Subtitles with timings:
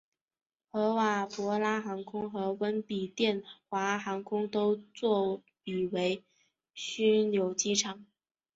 [0.71, 6.23] 合瓦博拉航空和温比殿华航空都作比为
[6.73, 8.03] 枢纽机场。